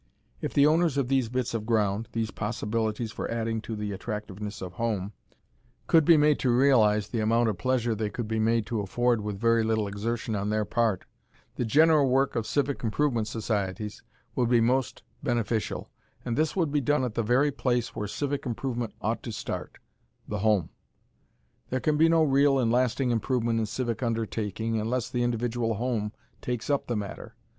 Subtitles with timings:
[0.41, 4.59] If the owners of these bits of ground these possibilities for adding to the attractiveness
[4.59, 5.13] of home
[5.85, 9.21] could be made to realize the amount of pleasure they could be made to afford
[9.21, 11.05] with very little exertion on their part,
[11.53, 14.01] the general work of civic improvement societies
[14.35, 15.91] would be most beneficial,
[16.25, 19.77] and this would be done at the very place where civic improvement ought to start
[20.27, 20.71] the home.
[21.69, 26.11] There can be no real and lasting improvement in civic undertaking unless the individual home
[26.41, 27.35] takes up the matter.